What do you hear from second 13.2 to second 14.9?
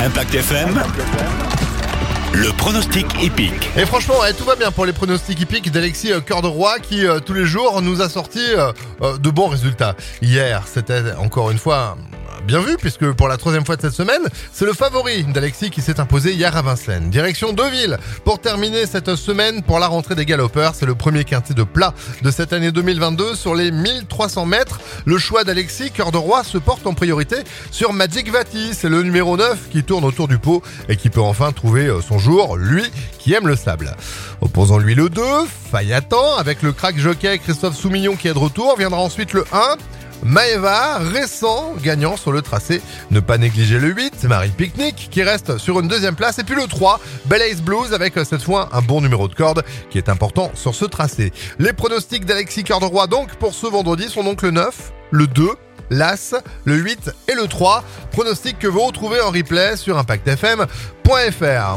la troisième fois de cette semaine, c'est le